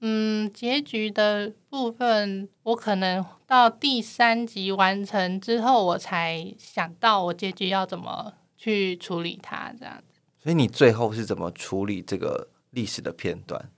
[0.00, 9.72] 嗯，结局的部分我可能到第三集完成之后，我才想到我结局要怎么去处理它。
[9.78, 13.70] 这样子，所以你最后是怎么处理这个历史的片段？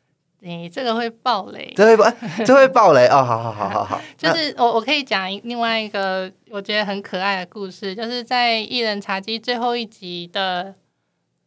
[0.47, 2.09] 你这个会爆雷，这会爆，
[2.47, 3.25] 这会爆雷哦！
[3.25, 10.77] 好好好好好， 就是我我可以讲另外一个我觉得很可爱的故事，就是在《艺人茶几》最后一集的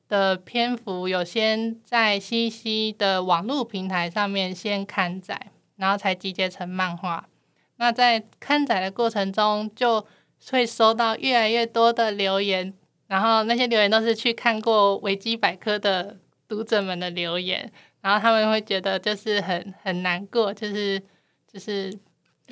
[0.10, 7.26] 的篇幅，有先在西西的网络平台上面先刊载，然后才集结成漫画。
[7.78, 10.06] 那在刊载的过程中，就
[10.52, 12.74] 会收到越来越多的留言，
[13.08, 16.18] 然后那些留言都是去看过维基百科的
[16.50, 17.72] 读者们的留言。
[18.02, 21.02] 然后他们会觉得就是很很难过，就是
[21.52, 21.94] 就是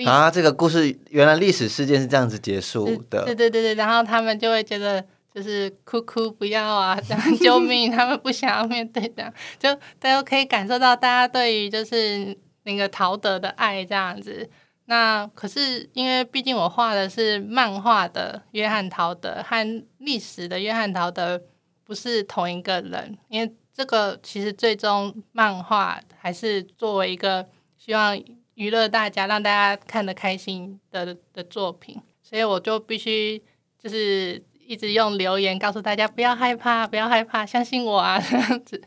[0.06, 3.76] 啊，这个故事原来历史事件是这样子结束的，对对对对。
[3.76, 7.90] 然后他们就会觉得就是哭哭不要啊， 这样救命！
[7.90, 14.50] 他们不想要面对这样，就大家可以感受到大家对于就是那个陶德的爱这样子。
[14.86, 21.42] 那可是因为毕竟我画的是漫画的约翰陶德和历史的约翰陶德
[21.84, 23.56] 不是同一个人，因为。
[23.78, 28.20] 这个其实最终漫画还是作为一个希望
[28.56, 33.40] 娱乐大家、让大家看得开心的的作品，所以我就必须
[33.80, 38.82] 就是一直用留言告诉大家不要害怕，不要害怕，相信我啊， 这样子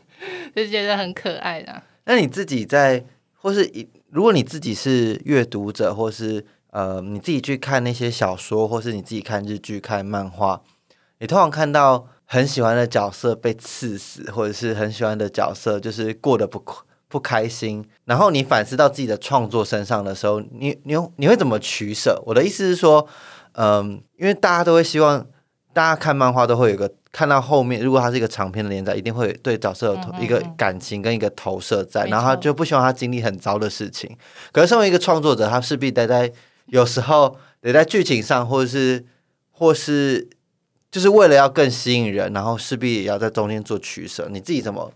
[0.53, 1.81] 就觉得很可爱的。
[2.03, 3.01] 那你自己在，
[3.33, 10.61] 或是一如果你自己是阅读者，或是呃你自己去看那些小说，或是你自己看日剧、看漫画，
[11.21, 12.09] 你通常看到。
[12.33, 16.63] 很喜欢的角色被刺死，或者是很喜欢的角色就是过得不
[17.09, 22.23] 不开心，然后你反思到自己的创作身上的时候，你你你会怎么取舍？
[22.25, 23.05] 我的意思是说，
[23.55, 25.27] 嗯，因为大家都会希望，
[25.73, 34.17] 大家看漫画都会有一个看到后面，如果它是一个长篇的连载，一定会对角色有一个感情跟一个投射在，然后他就不希望他经历很糟的事情。
[34.53, 36.31] 可是身为一个创作者，他势必得在
[36.67, 39.05] 有时候得在剧情上，或者是
[39.51, 40.29] 或是。
[40.91, 44.27] 就是为了要更吸引人，然后势必也要在中间做取舍。
[44.29, 44.91] 你自己怎么？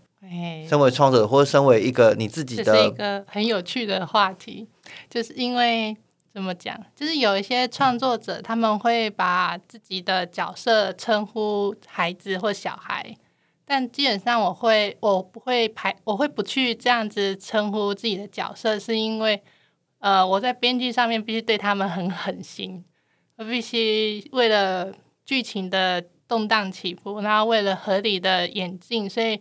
[0.68, 4.66] 身为创作者，或者身为一个你自己的，是一个很有趣的话题。
[5.08, 5.96] 就是因为，
[6.34, 6.76] 怎么讲？
[6.96, 13.16] 就是有一些创作者，他们会把自己的角色称呼孩子或小孩，
[13.64, 19.40] 但基本上我会我不会排，我会不去这样子称呼自己的角色，是因为
[20.00, 22.84] 呃，我在编剧上面必须对他们很狠心，
[23.36, 24.92] 我必须为了
[25.26, 29.38] 剧情的动荡起伏，然后为了合理的演进，所以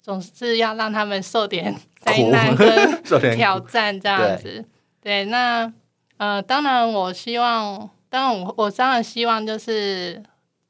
[0.00, 2.68] 总是要让他们受点灾难跟
[3.04, 4.64] 受点苦挑战这样子。
[5.00, 5.72] 对，那
[6.18, 10.22] 呃，当然我希望，当然我我当然希望就是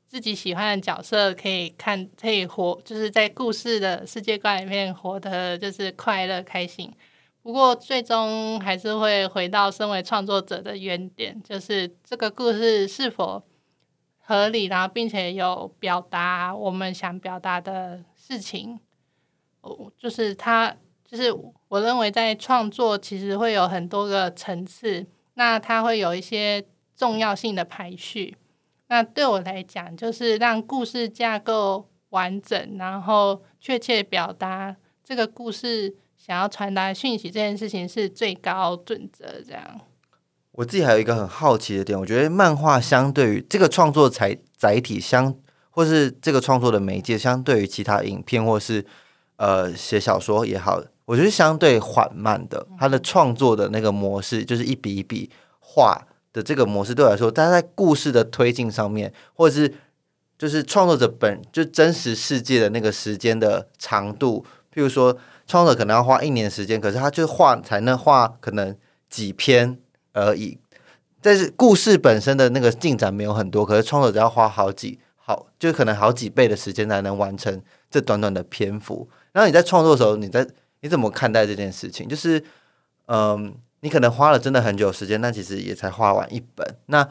[0.08, 6.92] 自己喜欢的角色可以看，可以活，就是在故事的世界观里面活得就是快乐开心。
[7.42, 13.42] 不过最终还是会回到身为创作者的原点，就是这个故事是否
[14.28, 18.80] 合理，然后并且有表达我们想表达的事情。
[19.60, 21.32] 哦，就是他，就是
[21.68, 26.64] 我认为在创作其实会有很多个层次，那它会有一些
[26.96, 28.36] 重要性的排序。
[28.88, 39.40] 那对我来讲，就是让故事架构完整，然后确切表达这个故事想要传达讯息，这件事情是最高准则。
[39.42, 39.80] 这样，
[40.56, 45.34] 我自己还有一个很好奇的点，我觉得漫画相对于这个创作载载体相，
[45.70, 48.84] 或是这个创作的媒介，相对于其他影片或是
[49.36, 52.66] 呃写小说也好，我觉得相对缓慢的。
[52.78, 59.74] 它的创作的那个模式，就是一笔一笔画的这个模式，对我来说，但在故事的推进上面，或者是
[60.38, 64.42] 就是创作者本就真实世界的那个时间的长度，
[64.74, 68.74] 譬如说创作者可能要花一年时间，可是他就画才能画可能
[69.10, 69.78] 几篇
[70.16, 70.58] 而已。
[71.20, 79.08] 但是故事本身的那个进展没有很多，可是创作者要花好几好，就可能好几倍的时间才能完成这短短的篇幅。
[79.32, 80.46] 然后你在创作的时候，你在
[80.80, 82.06] 你怎么看待这件事情？
[82.08, 82.42] 就是，
[83.06, 86.76] 嗯，你可能花了真的很久时间，但其实也才画完一本。
[86.86, 87.08] 那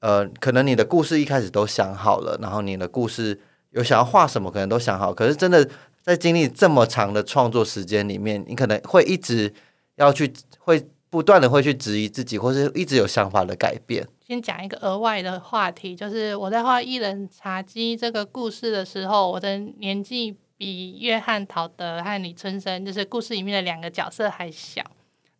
[0.00, 3.38] 呃，可能你的故事一开始都想好了，然后你的故事
[3.70, 5.12] 有想要画什么，可能都想好。
[5.12, 5.68] 可是真的
[6.02, 9.52] 在经历这么长的创作时间里面，你可能会一直
[9.96, 14.02] 要去，会不断的会去质疑自己，或是一直有想法的改变。
[14.26, 24.82] 先讲一个额外的话题，就是我在画《一人茶几》这个故事的时候，我的年纪比约翰·陶德和李春生，就是故事里面的两个角色还小。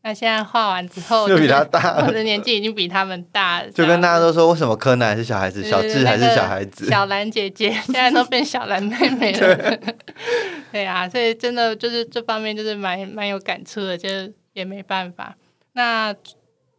[0.03, 6.85] 那现在画完之后， 就比他大 我的年纪已经比他们大，就跟大家都说，为什么柯南还是小孩子，小智还是小孩子？
[6.91, 9.79] 小兰姐姐 现在都变小兰妹妹了。
[10.71, 15.35] 对啊，所以真的就是这方面就是蛮蛮有感触的，就是也没办法。
[15.73, 16.15] 那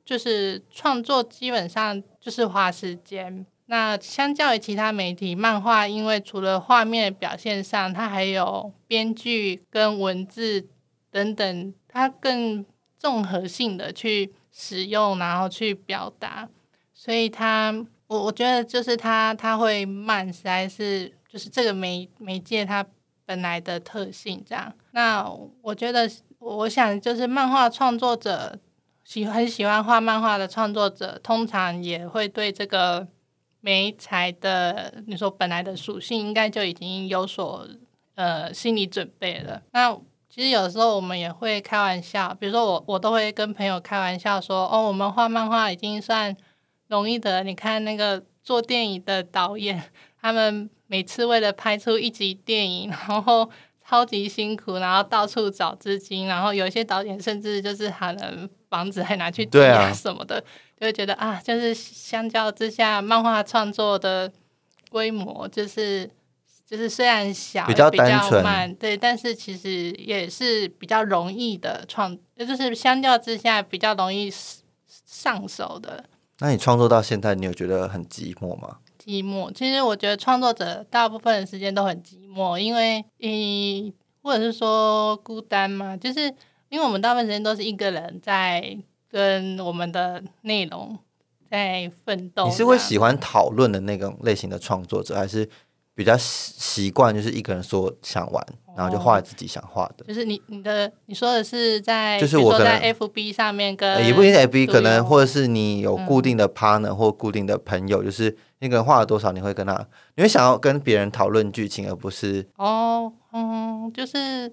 [0.06, 3.46] 就是创作基本上就是花时间。
[3.68, 10.68] 那相较于其他媒体，漫画因为除了画面表现上，它还有编剧跟文字
[11.10, 12.66] 等等，它更
[12.98, 16.48] 综合性的去使用，然后去表达，
[16.94, 17.74] 所以它
[18.08, 22.86] 我我觉得就是它它会慢，实在是就是这个媒媒介它
[23.26, 24.72] 本来的特性这样。
[24.92, 25.26] 那
[25.62, 26.08] 我觉得
[26.40, 28.60] 我想就是漫画创作者
[29.04, 33.08] 喜很喜欢画漫画的创作者，通常也会对这个
[33.62, 37.68] 媒材的你说本来的属性，应该就已经有所
[38.16, 39.62] 呃心理准备了。
[39.72, 39.94] 那
[40.30, 46.36] 其实有时候我们也会开玩笑，比如说我我都会跟朋友开玩笑说，哦，我们画漫画已经算
[46.88, 47.44] 容易的。
[47.44, 53.50] 你看那个做电影的导演， 他们每次为了拍出一集电影，然后
[53.88, 60.42] 超级辛苦，然后到处找资金，然后有一些导演甚至就是喊人房子还拿去抵押什么的，
[60.80, 64.32] 就会觉得啊，就是相较之下，漫画创作的
[64.90, 66.10] 规模就是。
[66.66, 74.34] 就是虽然小，比较比单纯慢，对，但是其实也是比较容易的创，就是相较之下比较容易
[75.06, 76.04] 上手的
[76.40, 78.78] 那你创作到现在，你有觉得很寂寞吗？
[79.04, 79.52] 寂寞。
[79.52, 86.22] 其实我觉得创作者大部分的时间都很寂寞，因为嗯，或者是说孤单嘛，就是
[86.70, 88.78] 因为我们大部分时间都是一个人在
[89.10, 90.98] 跟我们的内容
[91.50, 92.46] 在奋斗。
[92.46, 95.48] 你是会喜欢讨论的那种类型的创作者，还是
[95.96, 98.46] 比较习习惯就是一个人说想玩，
[98.76, 100.06] 然后就画自己想画的？
[100.06, 114.52] 就是你你的你说的是在，就是我可能 FB 上面跟呃也不一定 FB，可能或者是你有固嗯定的 partner 或固定的朋友，就是那个人画了多少，你会跟他，你会想要跟别人讨论剧情，而不是哦，嗯，就是，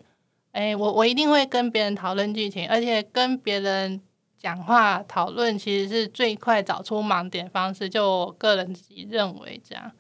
[0.52, 3.98] 哎，我我一定会跟别人讨论剧情，而且跟别人
[4.38, 7.88] 讲话讨论，其实是最快找出盲点方式。
[7.88, 9.90] 就我个人自己认为这样，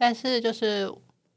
[0.00, 0.88] 但是就是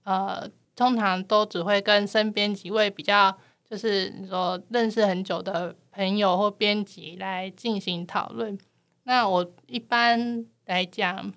[0.04, 3.36] 呃，通常都只会跟身边几位比较，
[3.68, 8.56] 就是你说认识很久的朋友或编辑来进行讨论。
[9.04, 11.34] 那我一般来讲，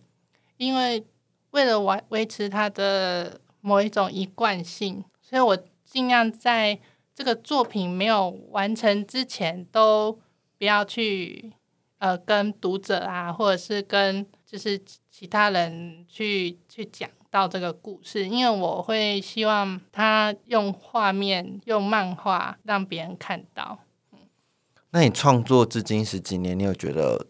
[0.59, 1.03] 因为
[1.53, 6.79] 为了维维持它的某一种一贯性，所以我尽量在
[7.15, 10.19] 这个作品没有完成之前，都
[10.59, 11.55] 不要去
[11.99, 14.79] 呃跟读者啊，或者是跟就是
[15.17, 23.79] 其他人去去讲到这个故事，因为我会希望他用画面、用漫画让别人看到。
[24.91, 27.29] 那你创作至今十几年，你有觉得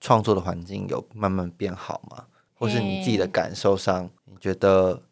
[0.00, 2.26] 创作的环境有慢慢变好吗？
[2.54, 5.02] 或是你自己的感受上，你觉得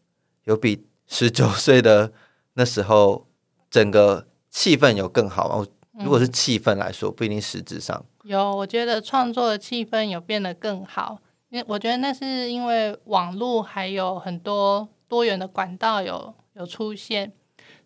[0.45, 2.13] 有比十九岁的
[2.53, 3.27] 那时候
[3.69, 5.67] 整个气氛有更好吗？
[5.99, 8.07] 如果是气氛来说，不一定实质上。
[8.23, 11.19] 有，我觉得创作的气氛有变得更好，
[11.55, 17.33] 因为我觉得那是因为网络还有很多多元的管道有有出现，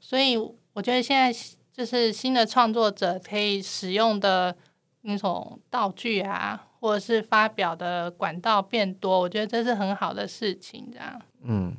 [0.01, 0.39] 所以
[0.73, 1.31] 我觉得现在
[1.71, 4.57] 就是新的创作者可以使用的
[5.03, 10.89] 那种道具啊，或者是发表的管道变多，我觉得这是很好的事情。
[10.91, 11.77] 这样，嗯，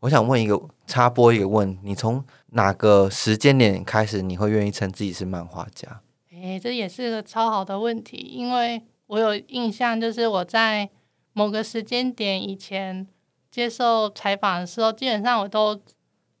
[0.00, 6.02] 我想问一个插播一个问，你从哪个时间点开始，你会愿意称自己是漫画家？
[6.30, 10.90] 诶，这也是个超好的问题，因为我有印象，就是我在
[11.32, 13.06] 某个时间点以前
[13.50, 15.80] 接受采访的时候，基本上我都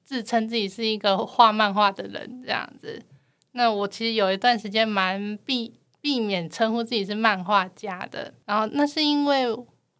[0.04, 3.02] 自称自己是一个画漫画的人这样子。
[3.52, 9.44] 那我其实有一段时间蛮避避免称呼自己是漫画家的，然后那是因为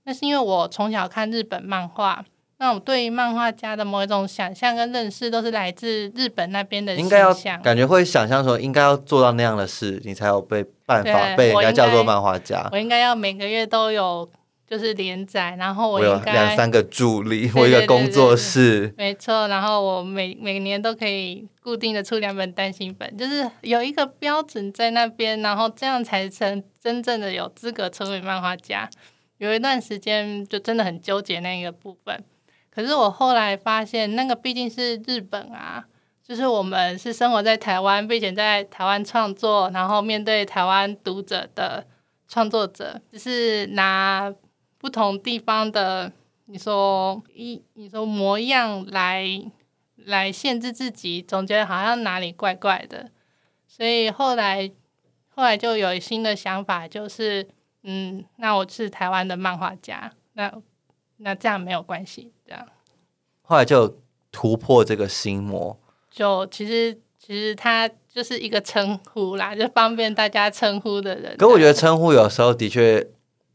[0.05, 2.25] 那是因为我从小看日本漫画。
[2.59, 12.69] 那我对于漫画家的某一种想象跟认识，都是来自日本那边的应该要想感觉会想象说，应该要做到那样的事，你才有被办法被人家叫做漫画家。
[12.71, 14.31] 我应该要每个月都有
[14.73, 19.47] 就是连载，然后我应该两三个助理，我一个工作室，没错。
[19.49, 28.89] 然后我每每年都可以固定的出两本单行本，就是有一个标准在那边，然后这样才成真正的有资格成为漫画家。
[29.37, 32.25] 有一段时间就真的很纠结那个部分。
[32.75, 35.85] 可是我后来发现，那个毕竟是日本啊，
[36.27, 41.87] 就是我们是生活在台湾，并且在台湾创作，然后面对台湾读者的
[42.27, 44.33] 创作者，就是拿
[44.83, 46.13] 不同地方的，
[46.45, 49.27] 你说一，你说模样来
[49.97, 53.11] 来限制自己，总觉得好像哪里怪怪的。
[53.67, 54.71] 所以后来
[55.31, 57.49] 后来就有新的想法，就是
[57.85, 60.53] 嗯，那我是台湾的漫画家，那。
[61.25, 62.67] 那这样没有关系，这样。
[63.43, 63.97] 后来就
[64.33, 65.79] 突破这个心魔，
[66.11, 71.37] 就其实其实他就是一个称呼啦，就方便大家称呼的人。
[71.37, 73.07] 可我觉得称呼有时候的确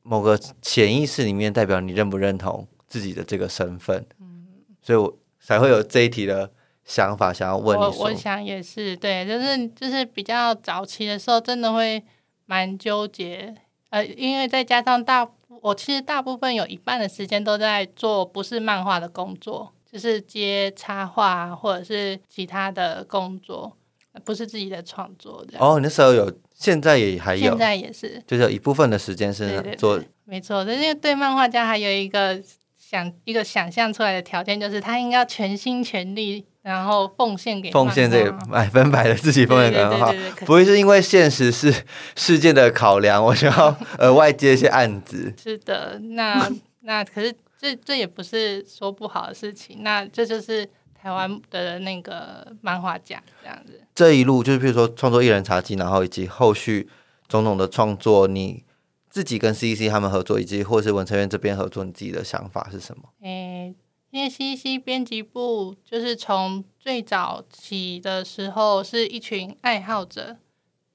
[0.08, 4.48] 某个潜意识里面代表你认不认同自己的这个身份，嗯，
[4.82, 6.50] 所以我才会有这一题的
[6.86, 7.84] 想法，想要问你。
[7.84, 12.02] 我我想也是，对，就是就是比较早期的时候，真的会
[12.46, 13.54] 蛮纠结，
[13.90, 15.30] 呃，因为再加上大。
[15.62, 23.76] 我其实大部分有一半的时间都在做不是漫画的工作，就是接插画或者是其他的工作，
[24.24, 25.58] 不是自己的创作的。
[25.60, 30.02] 哦，那时候有，现在也还有，现在也是，就是有一部分的时间是做。
[30.26, 32.42] 没错，但是对漫画家还有一个
[32.78, 36.46] 想一个想象出来的条件，就是他应该要全心全力。
[36.64, 40.14] 然后奉献给奉献这个百分百的自己奉献给漫画，
[40.46, 41.74] 不会是因为现实是
[42.18, 45.34] 世界的考量，我想要额外接一些案子。
[45.42, 46.46] 是的，那
[46.84, 53.82] 那可是这这也不是说不好的事情，那这就是台湾的那个漫画家这样子。
[53.98, 56.88] 这一路就是，比如说创作《一人茶几》，然后以及后续
[57.28, 58.64] 种种的创作，你
[59.10, 63.10] 自己跟 C C 他们合作，以及或是文成院这边合作，你自己的想法是什么？
[63.22, 63.74] 诶。
[64.12, 70.38] 因为 CC 编辑部就是从最早起的时候是一群爱好者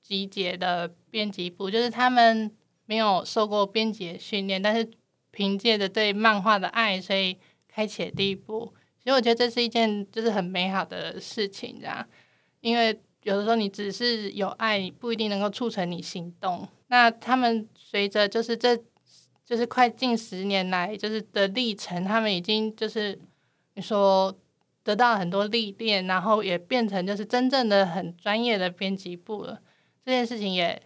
[0.01, 2.51] 集结的编辑部，就是他们
[2.87, 4.89] 没有受过编辑训练，但是
[5.33, 7.37] 凭借着对漫画的爱，所以
[7.67, 8.73] 开启了第一步。
[9.03, 12.07] 其实我觉得这是一件就是很美好的事情，这样，
[12.63, 16.67] 因为有的时候你只是有爱，不一定能够促成你行动。
[16.87, 18.83] 那他们随着就是这。
[19.45, 23.19] 就是快近十年来，就是的历程，他们已经就是
[23.75, 24.35] 你说
[24.83, 29.61] 得到很多历练，然后也变成就是真正的很专业的编辑部了。
[30.07, 30.81] 这件事情也，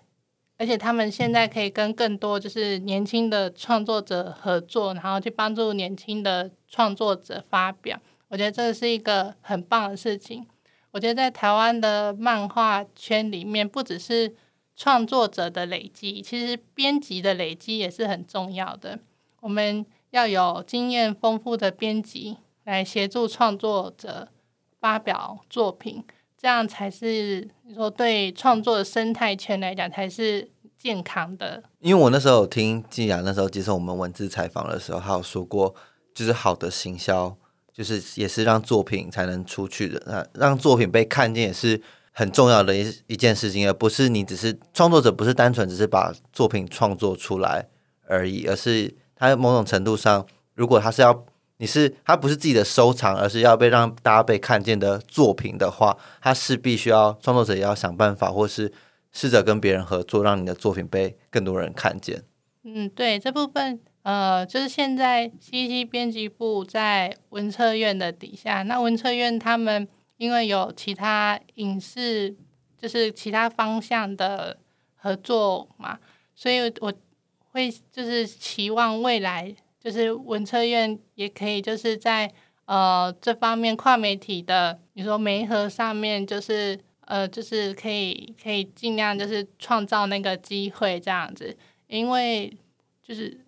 [0.56, 8.00] 而且他们现在可以跟更多就是年轻的创作者合作，然后去帮助年轻的创作者发表。
[8.28, 10.44] 我觉得这是一个很棒的事情。
[10.96, 14.34] 我觉得在台湾的漫画圈里面，不只是。
[14.78, 18.98] 创作者的累积，其实编辑的累积也是很重要的。
[19.40, 24.28] 我们要有经验丰富的编辑来协助创作者
[24.78, 26.04] 发表作品，
[26.36, 31.64] 这样才是你说对创作生态圈来讲，才是健康的。
[31.80, 35.74] 因为我那时候有听季雅那时候接受我们文字采访的时候，他有说过，
[36.14, 37.34] 就是好的行销，
[37.76, 41.78] 就是也是让作品才能出去的，那让作品被看见也是
[42.12, 47.68] 很重要的一一件事情，而不是你只是创作者，不是单纯只是把作品创作出来
[48.06, 51.26] 而已，而是他某种程度上，如果他是要
[51.58, 58.72] 你是他不是自己的收藏，而是要被让大家被看见的作品的话，他是必须要创作者也要想办法，或是
[59.12, 62.22] 试着跟别人合作，让你的作品被更多人看见。
[62.64, 72.32] 嗯，对这部分，呃，就是现在 C C 编辑部在文策院的底下，那文策院他们因为有其他影视，
[72.78, 74.58] 就是其他方向的
[74.94, 75.98] 合作嘛，
[76.36, 76.92] 所以我
[77.50, 79.52] 会就是期望未来。
[79.80, 82.32] 就是文策院也可以，就是在
[82.66, 91.56] 呃这方面跨媒体的，你说媒合上面，就是呃就是可以可以尽量就是创造那个机会这样子，
[91.88, 92.56] 因为
[93.00, 93.45] 就是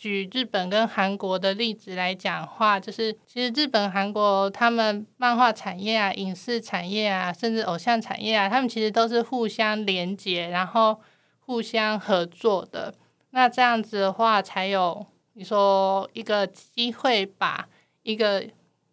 [0.00, 10.98] 举日本跟韩国的例子来讲话，就是其实日本、韩国他们漫画产业啊、影视产业啊，甚至偶像产业啊，他们其实都是互相连接，然后
[11.40, 12.94] 互相合作的。
[13.32, 15.06] 那这样子的话，才有。
[15.34, 17.68] 你说一个机会把
[18.02, 18.44] 一个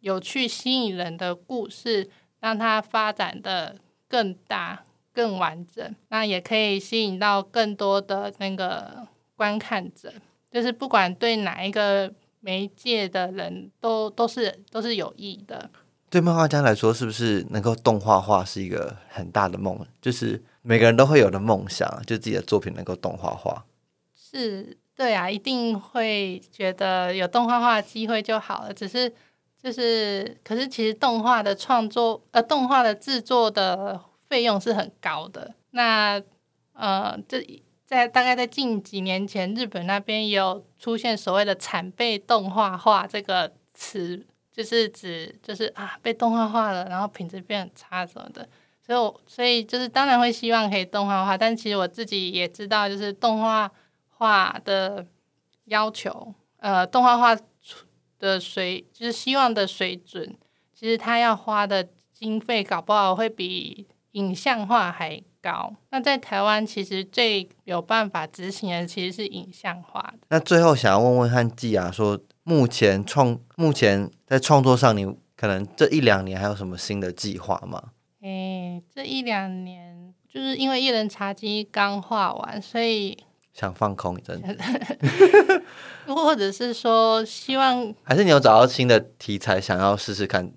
[0.01, 3.78] 有趣、吸引人的故事，让它发展的
[4.08, 10.14] 更大、更完整，那也可以吸引到更多的那个观看者。
[10.58, 15.70] 就是不管对哪一个媒介的人都都是都是有益的。
[16.10, 19.80] 对漫画家来说，是不是能够动画化是一个很大的梦？
[20.01, 23.66] 就是每个人都会有的梦想，就自己的作品能够动画化。
[24.16, 24.78] 是。
[24.95, 28.74] 对啊，一定会觉得有动画化机会就好了。
[28.74, 29.08] 只是
[29.62, 35.53] 就是，可是其实动画的创作，呃，动画的制作的费用是很高的。
[35.70, 36.20] 那
[36.74, 37.39] 呃，这
[37.88, 48.48] 在大概在近几年前，日本那边有出现所谓的“惨被动画化”这个词，就是指就是啊被动画化了，然后品质变很差什么的。
[48.86, 53.72] 所以，我所以就是当然会希望可以动画化，但其实我自己也知道，就是动画。
[54.20, 55.06] 画的
[55.66, 57.40] 要求，呃，动画画
[58.18, 60.36] 的水就是希望的水准，
[60.74, 65.74] 其实他要花的经费搞不好会比影像化还高。
[65.91, 70.28] 那在台湾，其实最有办法执行的其实是影像化的。
[70.30, 75.06] 那最后想要问问汉季啊，说目前创目前在创作上，你
[75.38, 77.82] 可能这一两年还有什么新的计划吗？
[78.22, 83.18] 诶，这一两年就是因为《一人茶几》刚画完，所以。
[83.54, 84.39] 想放空一阵，
[86.06, 90.52] 或者是说希望，还是你有找到新的题材想要试试看，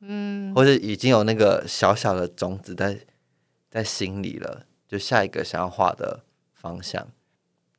[0.00, 2.98] 嗯，或者已经有那个小小的种子在
[3.70, 7.08] 在心里了，就下一个想要画的方向。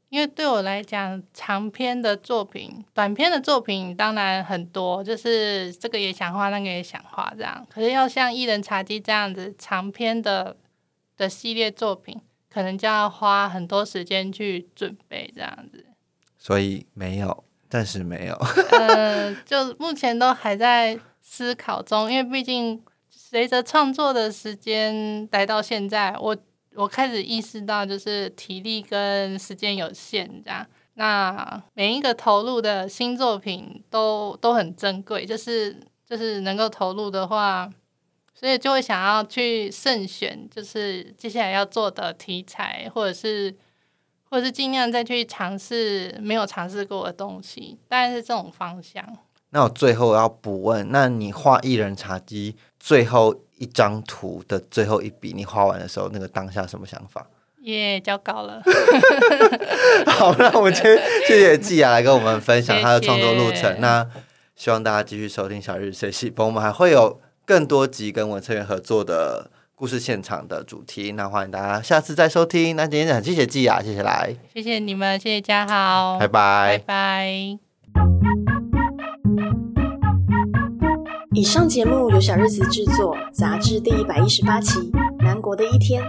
[0.10, 7.66] 因为对我来讲，长篇的作品、短篇的作品当然很多，就是这个也想画，那个也想画，这样。
[7.70, 10.58] 可是要像《一人茶几》这样子长篇的
[11.16, 12.22] 的系列作品。
[12.52, 15.86] 可能就要花很多时间去准备这样子，
[16.36, 18.34] 所以没有，暂时没有。
[18.72, 22.84] 呃， 就目前都还在思考中，因为毕竟
[23.30, 26.36] 随着创作的时间来到现在，我
[26.74, 30.66] 我开始意识到，就是体力跟时间有限，这样。
[30.96, 37.72] 那每一个投入的新作品都都很珍贵，就是就是能够投入的话。
[38.34, 43.54] 所以就会想要去慎选，就是接下来要做的题材，或者是，
[44.24, 49.06] 或者是尽量再去尝试没有尝试过的东西，大概是这种方向。
[49.52, 57.26] 那我最后要补问，那你画一人茶几最后一张图的最后一笔，你画完的时候，那个当下什么想法？
[57.62, 58.62] 耶，交稿了。
[60.08, 60.98] 好，那我们今天
[61.28, 63.80] 谢谢季雅来跟我们分享他的创作路程。
[63.80, 64.08] 那
[64.56, 67.20] 希望大家继续收听小日学习，我们还会有。
[67.50, 72.76] 更多集跟文策员合作的故事现场的主题，那欢迎大家下次再收听。
[72.76, 77.69] 那今天很谢谢季雅，谢谢来，谢谢你们，谢谢嘉豪，拜拜，拜拜。
[81.40, 84.78] 以上节目由小日子制作，杂志第一百一十八期
[85.24, 86.04] 《南国的一天》。